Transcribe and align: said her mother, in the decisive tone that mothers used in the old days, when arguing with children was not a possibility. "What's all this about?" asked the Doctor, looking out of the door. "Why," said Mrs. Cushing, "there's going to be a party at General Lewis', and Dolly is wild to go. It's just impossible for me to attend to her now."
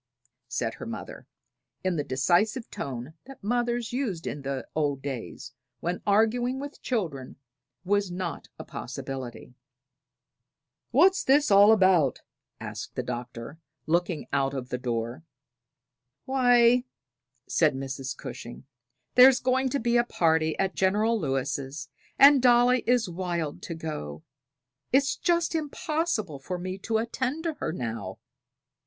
said 0.47 0.73
her 0.73 0.85
mother, 0.87 1.27
in 1.83 1.95
the 1.95 2.03
decisive 2.03 2.71
tone 2.71 3.13
that 3.25 3.43
mothers 3.43 3.93
used 3.93 4.25
in 4.25 4.41
the 4.41 4.65
old 4.73 4.99
days, 5.03 5.53
when 5.79 6.01
arguing 6.07 6.59
with 6.59 6.81
children 6.81 7.35
was 7.85 8.09
not 8.09 8.47
a 8.57 8.63
possibility. 8.63 9.53
"What's 10.89 11.23
all 11.51 11.67
this 11.67 11.75
about?" 11.75 12.21
asked 12.59 12.95
the 12.95 13.03
Doctor, 13.03 13.59
looking 13.85 14.25
out 14.33 14.55
of 14.55 14.69
the 14.69 14.79
door. 14.79 15.23
"Why," 16.25 16.85
said 17.47 17.75
Mrs. 17.75 18.17
Cushing, 18.17 18.65
"there's 19.13 19.39
going 19.39 19.69
to 19.69 19.79
be 19.79 19.97
a 19.97 20.03
party 20.03 20.57
at 20.57 20.73
General 20.73 21.19
Lewis', 21.19 21.89
and 22.17 22.41
Dolly 22.41 22.83
is 22.87 23.07
wild 23.07 23.61
to 23.61 23.75
go. 23.75 24.23
It's 24.91 25.15
just 25.15 25.53
impossible 25.53 26.39
for 26.39 26.57
me 26.57 26.79
to 26.79 26.97
attend 26.97 27.43
to 27.43 27.53
her 27.59 27.71
now." 27.71 28.17